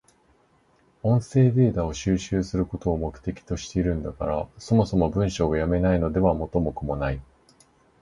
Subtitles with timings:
[1.03, 7.21] 音声データを収集することを目的としているんだから、そもそも文章が読めないのでは元も子もない。